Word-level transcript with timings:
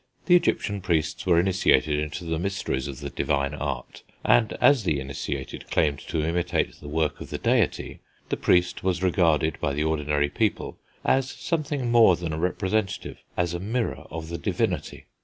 The 0.25 0.35
Egyptian 0.35 0.81
priests 0.81 1.27
were 1.27 1.39
initiated 1.39 1.99
into 1.99 2.25
the 2.25 2.39
mysteries 2.39 2.87
of 2.87 3.01
the 3.01 3.11
divine 3.11 3.53
art: 3.53 4.01
and 4.23 4.53
as 4.53 4.83
the 4.83 4.99
initiated 4.99 5.69
claimed 5.69 5.99
to 6.07 6.25
imitate 6.25 6.73
the 6.79 6.87
work 6.87 7.21
of 7.21 7.29
the 7.29 7.37
deity, 7.37 7.99
the 8.29 8.35
priest 8.35 8.83
was 8.83 9.03
regarded 9.03 9.59
by 9.61 9.73
the 9.73 9.83
ordinary 9.83 10.29
people 10.29 10.79
as 11.05 11.29
something 11.29 11.91
more 11.91 12.15
than 12.15 12.33
a 12.33 12.39
representative, 12.39 13.19
as 13.37 13.53
a 13.53 13.59
mirror, 13.59 14.07
of 14.09 14.29
the 14.29 14.39
divinity. 14.39 15.05